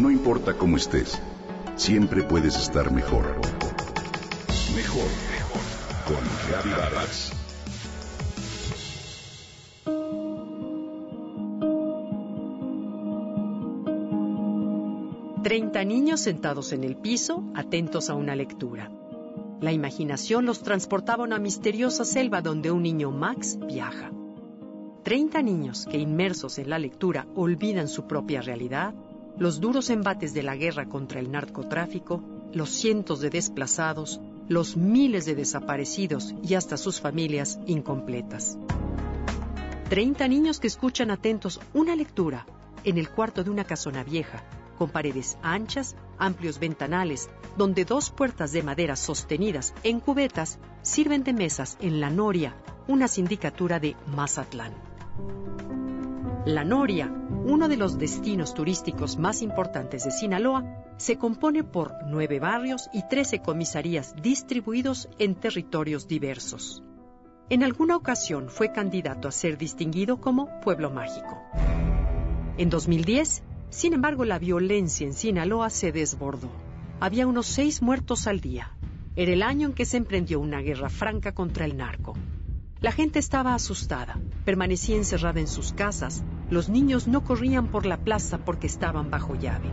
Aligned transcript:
No 0.00 0.10
importa 0.10 0.54
cómo 0.54 0.78
estés, 0.78 1.20
siempre 1.76 2.22
puedes 2.22 2.56
estar 2.56 2.90
mejor. 2.90 3.36
Mejor, 4.74 5.04
mejor. 5.30 5.60
Con 6.06 6.16
Reavivadas. 6.48 7.32
Treinta 15.42 15.84
niños 15.84 16.20
sentados 16.20 16.72
en 16.72 16.84
el 16.84 16.96
piso, 16.96 17.44
atentos 17.54 18.08
a 18.08 18.14
una 18.14 18.34
lectura. 18.34 18.90
La 19.60 19.72
imaginación 19.72 20.46
los 20.46 20.62
transportaba 20.62 21.24
a 21.24 21.26
una 21.26 21.38
misteriosa 21.38 22.06
selva 22.06 22.40
donde 22.40 22.70
un 22.70 22.84
niño 22.84 23.10
Max 23.10 23.58
viaja. 23.66 24.10
Treinta 25.02 25.42
niños 25.42 25.84
que 25.84 25.98
inmersos 25.98 26.58
en 26.58 26.70
la 26.70 26.78
lectura 26.78 27.26
olvidan 27.34 27.86
su 27.88 28.06
propia 28.06 28.40
realidad, 28.40 28.94
los 29.38 29.60
duros 29.60 29.90
embates 29.90 30.34
de 30.34 30.42
la 30.42 30.56
guerra 30.56 30.86
contra 30.86 31.20
el 31.20 31.30
narcotráfico, 31.30 32.22
los 32.52 32.70
cientos 32.70 33.20
de 33.20 33.30
desplazados, 33.30 34.20
los 34.48 34.76
miles 34.76 35.26
de 35.26 35.34
desaparecidos 35.34 36.34
y 36.42 36.54
hasta 36.54 36.76
sus 36.76 37.00
familias 37.00 37.58
incompletas. 37.66 38.58
Treinta 39.88 40.28
niños 40.28 40.60
que 40.60 40.66
escuchan 40.66 41.10
atentos 41.10 41.60
una 41.74 41.96
lectura 41.96 42.46
en 42.84 42.98
el 42.98 43.10
cuarto 43.10 43.44
de 43.44 43.50
una 43.50 43.64
casona 43.64 44.04
vieja, 44.04 44.44
con 44.78 44.90
paredes 44.90 45.36
anchas, 45.42 45.94
amplios 46.18 46.58
ventanales, 46.58 47.28
donde 47.56 47.84
dos 47.84 48.10
puertas 48.10 48.52
de 48.52 48.62
madera 48.62 48.96
sostenidas 48.96 49.74
en 49.82 50.00
cubetas 50.00 50.58
sirven 50.82 51.22
de 51.22 51.32
mesas 51.32 51.76
en 51.80 52.00
la 52.00 52.08
noria, 52.08 52.56
una 52.88 53.06
sindicatura 53.06 53.78
de 53.78 53.94
Mazatlán. 54.16 54.72
La 56.46 56.64
Noria, 56.64 57.12
uno 57.44 57.68
de 57.68 57.76
los 57.76 57.98
destinos 57.98 58.54
turísticos 58.54 59.18
más 59.18 59.42
importantes 59.42 60.04
de 60.04 60.10
Sinaloa, 60.10 60.64
se 60.96 61.18
compone 61.18 61.64
por 61.64 61.92
nueve 62.06 62.40
barrios 62.40 62.88
y 62.94 63.06
trece 63.06 63.42
comisarías 63.42 64.14
distribuidos 64.22 65.10
en 65.18 65.34
territorios 65.34 66.08
diversos. 66.08 66.82
En 67.50 67.62
alguna 67.62 67.94
ocasión 67.94 68.48
fue 68.48 68.72
candidato 68.72 69.28
a 69.28 69.32
ser 69.32 69.58
distinguido 69.58 70.18
como 70.18 70.48
Pueblo 70.60 70.90
Mágico. 70.90 71.42
En 72.56 72.70
2010, 72.70 73.42
sin 73.68 73.92
embargo, 73.92 74.24
la 74.24 74.38
violencia 74.38 75.06
en 75.06 75.12
Sinaloa 75.12 75.68
se 75.68 75.92
desbordó. 75.92 76.50
Había 77.00 77.26
unos 77.26 77.48
seis 77.48 77.82
muertos 77.82 78.26
al 78.26 78.40
día. 78.40 78.74
Era 79.14 79.32
el 79.32 79.42
año 79.42 79.68
en 79.68 79.74
que 79.74 79.84
se 79.84 79.98
emprendió 79.98 80.40
una 80.40 80.60
guerra 80.60 80.88
franca 80.88 81.32
contra 81.32 81.66
el 81.66 81.76
narco. 81.76 82.14
La 82.80 82.92
gente 82.92 83.18
estaba 83.18 83.54
asustada, 83.54 84.18
permanecía 84.44 84.96
encerrada 84.96 85.40
en 85.40 85.46
sus 85.46 85.72
casas, 85.72 86.22
los 86.50 86.68
niños 86.68 87.06
no 87.06 87.24
corrían 87.24 87.68
por 87.68 87.86
la 87.86 87.98
plaza 87.98 88.38
porque 88.38 88.66
estaban 88.66 89.10
bajo 89.10 89.34
llave. 89.34 89.70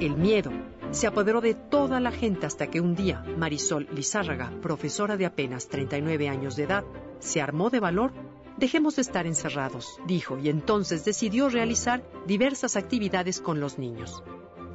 El 0.00 0.16
miedo 0.16 0.50
se 0.90 1.06
apoderó 1.06 1.40
de 1.40 1.54
toda 1.54 2.00
la 2.00 2.10
gente 2.10 2.46
hasta 2.46 2.68
que 2.68 2.80
un 2.80 2.94
día 2.94 3.24
Marisol 3.36 3.88
Lizárraga, 3.92 4.50
profesora 4.60 5.16
de 5.16 5.26
apenas 5.26 5.68
39 5.68 6.28
años 6.28 6.56
de 6.56 6.64
edad, 6.64 6.84
se 7.18 7.40
armó 7.40 7.70
de 7.70 7.80
valor. 7.80 8.12
Dejemos 8.56 8.96
de 8.96 9.02
estar 9.02 9.26
encerrados, 9.26 9.98
dijo, 10.06 10.38
y 10.38 10.48
entonces 10.48 11.04
decidió 11.04 11.48
realizar 11.48 12.02
diversas 12.26 12.76
actividades 12.76 13.40
con 13.40 13.60
los 13.60 13.78
niños. 13.78 14.22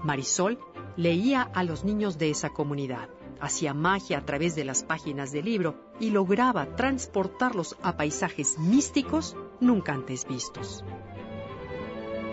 Marisol 0.03 0.59
leía 0.95 1.41
a 1.41 1.63
los 1.63 1.83
niños 1.83 2.17
de 2.17 2.29
esa 2.29 2.49
comunidad 2.49 3.09
hacía 3.39 3.73
magia 3.73 4.19
a 4.19 4.25
través 4.25 4.55
de 4.55 4.65
las 4.65 4.83
páginas 4.83 5.31
del 5.31 5.45
libro 5.45 5.75
y 5.99 6.09
lograba 6.09 6.75
transportarlos 6.75 7.77
a 7.81 7.97
paisajes 7.97 8.57
místicos 8.59 9.35
nunca 9.59 9.93
antes 9.93 10.25
vistos. 10.25 10.83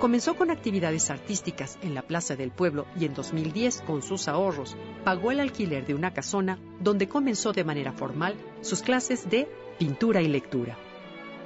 Comenzó 0.03 0.35
con 0.35 0.51
actividades 0.51 1.11
artísticas 1.11 1.79
en 1.81 1.95
la 1.95 2.03
Plaza 2.03 2.35
del 2.35 2.51
Pueblo 2.51 2.87
y 2.99 3.05
en 3.05 3.15
2010, 3.15 3.83
con 3.83 4.03
sus 4.03 4.27
ahorros, 4.27 4.77
pagó 5.05 5.31
el 5.31 5.39
alquiler 5.39 5.87
de 5.87 5.95
una 5.95 6.13
casona 6.13 6.59
donde 6.81 7.09
comenzó 7.09 7.53
de 7.53 7.63
manera 7.63 7.93
formal 7.93 8.35
sus 8.63 8.83
clases 8.83 9.31
de 9.31 9.49
pintura 9.79 10.21
y 10.21 10.27
lectura. 10.27 10.77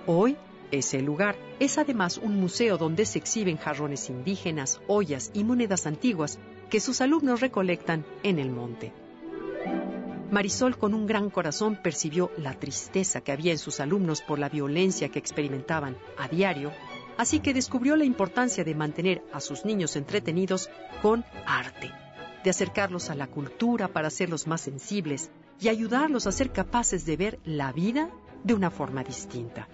Hoy, 0.06 0.38
ese 0.70 1.03
lugar 1.03 1.36
es 1.60 1.76
además 1.76 2.16
un 2.16 2.41
museo 2.41 2.78
donde 2.78 3.04
se 3.04 3.19
exhiben 3.19 3.59
jarrones 3.59 4.09
indígenas, 4.09 4.80
ollas 4.86 5.30
y 5.34 5.44
monedas 5.44 5.86
antiguas 5.86 6.38
que 6.70 6.80
sus 6.80 7.03
alumnos 7.03 7.41
recolectan 7.41 8.06
en 8.22 8.38
el 8.38 8.50
monte. 8.50 8.92
Marisol, 10.31 10.76
con 10.76 10.92
un 10.92 11.06
gran 11.06 11.31
corazón, 11.31 11.78
percibió 11.81 12.32
la 12.37 12.54
tristeza 12.54 13.20
que 13.20 13.31
había 13.31 13.53
en 13.53 13.59
sus 13.59 13.78
alumnos 13.78 14.22
por 14.22 14.41
la 14.41 14.48
violencia 14.48 15.09
que 15.09 15.20
experimentaban 15.20 15.97
a 16.19 16.26
diario, 16.26 16.72
así 17.16 17.38
que 17.38 17.54
descubrió 17.54 17.94
la 17.94 18.04
importancia 18.04 18.65
de 18.65 18.75
mantener 18.75 19.22
a 19.32 19.41
sus 19.41 19.65
niños 19.65 19.94
entretenidos 19.94 20.69
con 21.00 21.25
arte, 21.47 21.92
de 22.42 22.50
acercarlos 22.50 23.09
a 23.09 23.15
la 23.15 23.28
cultura 23.28 23.88
para 23.88 24.09
hacerlos 24.09 24.48
más 24.48 24.62
sensibles 24.62 25.31
y 25.60 25.69
ayudarlos 25.69 26.26
a 26.26 26.32
ser 26.32 26.50
capaces 26.50 27.06
de 27.06 27.16
ver 27.16 27.38
la 27.44 27.72
vida 27.72 28.10
de 28.42 28.54
una 28.54 28.70
forma 28.70 29.04
distinta. 29.04 29.69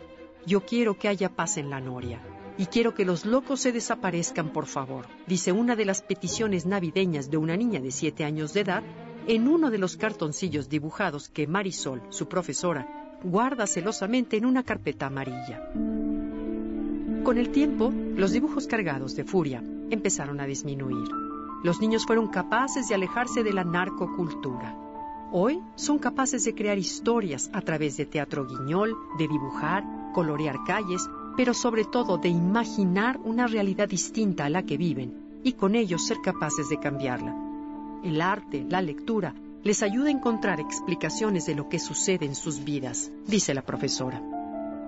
Yo 0.45 0.67
quiero 0.67 0.99
que 0.99 1.09
haya 1.09 1.31
paz 1.31 1.57
en 1.57 1.71
la 1.71 1.81
Noria 1.81 2.21
y 2.59 2.67
quiero 2.67 2.93
que 2.95 3.07
los 3.07 3.25
locos 3.25 3.61
se 3.61 3.73
desaparezcan, 3.73 4.53
por 4.53 4.67
favor, 4.67 5.07
dice 5.27 5.53
una 5.53 5.77
de 5.77 5.87
las 5.87 6.03
peticiones 6.03 6.67
navideñas 6.67 7.31
de 7.31 7.39
una 7.39 7.57
niña 7.57 7.81
de 7.81 7.91
siete 7.91 8.25
años 8.25 8.53
de 8.53 8.61
edad 8.61 8.83
en 9.27 9.47
uno 9.47 9.71
de 9.71 9.79
los 9.79 9.97
cartoncillos 9.97 10.69
dibujados 10.69 11.29
que 11.29 11.47
Marisol, 11.47 12.03
su 12.11 12.27
profesora, 12.27 13.19
guarda 13.23 13.67
celosamente 13.67 14.37
en 14.37 14.47
una 14.47 14.65
carpeta 14.65 15.07
amarilla. 15.07 15.71
Con 17.23 17.39
el 17.39 17.51
tiempo, 17.51 17.93
los 18.17 18.33
dibujos 18.33 18.67
cargados 18.67 19.15
de 19.15 19.25
furia 19.25 19.63
empezaron 19.91 20.41
a 20.41 20.47
disminuir. 20.47 21.09
Los 21.63 21.81
niños 21.81 22.05
fueron 22.05 22.29
capaces 22.29 22.89
de 22.89 22.97
alejarse 22.97 23.45
de 23.45 23.53
la 23.53 23.63
narcocultura. 23.63 24.77
Hoy 25.31 25.61
son 25.77 25.99
capaces 25.99 26.45
de 26.45 26.55
crear 26.55 26.77
historias 26.77 27.49
a 27.53 27.61
través 27.61 27.97
de 27.97 28.07
teatro 28.07 28.45
guiñol, 28.45 28.97
de 29.19 29.29
dibujar, 29.29 29.85
colorear 30.13 30.57
calles, 30.67 31.09
pero 31.37 31.55
sobre 31.55 31.85
todo 31.85 32.19
de 32.19 32.29
imaginar 32.29 33.21
una 33.23 33.47
realidad 33.47 33.89
distinta 33.89 34.47
a 34.47 34.51
la 34.51 34.65
que 34.65 34.77
viven 34.77 35.41
y 35.45 35.53
con 35.53 35.77
ello 35.77 35.99
ser 35.99 36.19
capaces 36.23 36.69
de 36.69 36.79
cambiarla 36.79 37.42
el 38.05 38.21
arte, 38.21 38.65
la 38.69 38.83
lectura, 38.83 39.35
les 39.65 39.83
ayuda 39.83 40.09
a 40.09 40.13
encontrar 40.13 40.61
explicaciones 40.61 41.47
de 41.47 41.55
lo 41.55 41.69
que 41.69 41.79
sucede 41.79 42.27
en 42.27 42.35
sus 42.35 42.65
vidas, 42.65 43.13
dice 43.27 43.55
la 43.55 43.63
profesora. 43.63 44.23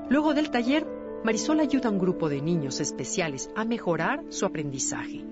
Luego 0.09 0.35
del 0.35 0.51
taller, 0.51 0.87
Marisol 1.25 1.61
ayuda 1.61 1.89
a 1.89 1.93
un 1.93 1.99
grupo 1.99 2.29
de 2.29 2.43
niños 2.43 2.81
especiales 2.81 3.49
a 3.55 3.65
mejorar 3.65 4.25
su 4.29 4.45
aprendizaje. 4.45 5.25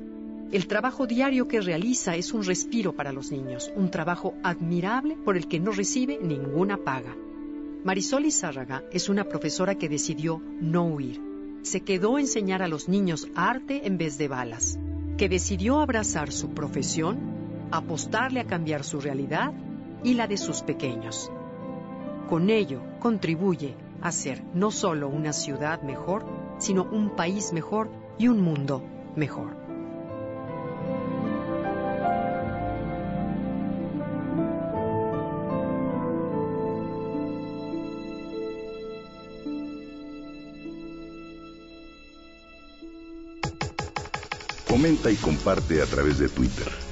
El 0.52 0.66
trabajo 0.66 1.06
diario 1.06 1.48
que 1.48 1.60
realiza 1.60 2.14
es 2.14 2.32
un 2.32 2.44
respiro 2.44 2.94
para 2.94 3.12
los 3.12 3.32
niños, 3.32 3.70
un 3.74 3.90
trabajo 3.90 4.34
admirable 4.42 5.16
por 5.16 5.36
el 5.36 5.48
que 5.48 5.60
no 5.60 5.72
recibe 5.72 6.18
ninguna 6.22 6.76
paga. 6.76 7.16
Marisol 7.84 8.26
Izárraga 8.26 8.84
es 8.92 9.08
una 9.08 9.24
profesora 9.24 9.74
que 9.74 9.88
decidió 9.88 10.40
no 10.60 10.86
huir. 10.86 11.20
Se 11.62 11.80
quedó 11.80 12.16
a 12.16 12.20
enseñar 12.20 12.62
a 12.62 12.68
los 12.68 12.88
niños 12.88 13.28
arte 13.34 13.86
en 13.86 13.98
vez 13.98 14.18
de 14.18 14.28
balas, 14.28 14.78
que 15.16 15.28
decidió 15.28 15.80
abrazar 15.80 16.32
su 16.32 16.50
profesión 16.50 17.31
apostarle 17.72 18.40
a 18.40 18.46
cambiar 18.46 18.84
su 18.84 19.00
realidad 19.00 19.52
y 20.04 20.14
la 20.14 20.26
de 20.26 20.36
sus 20.36 20.62
pequeños. 20.62 21.30
Con 22.28 22.50
ello 22.50 22.80
contribuye 23.00 23.74
a 24.02 24.12
ser 24.12 24.42
no 24.54 24.70
solo 24.70 25.08
una 25.08 25.32
ciudad 25.32 25.82
mejor, 25.82 26.24
sino 26.58 26.84
un 26.84 27.16
país 27.16 27.52
mejor 27.52 27.90
y 28.18 28.28
un 28.28 28.40
mundo 28.40 28.82
mejor. 29.16 29.56
Comenta 44.68 45.10
y 45.10 45.16
comparte 45.16 45.82
a 45.82 45.86
través 45.86 46.18
de 46.18 46.28
Twitter. 46.28 46.91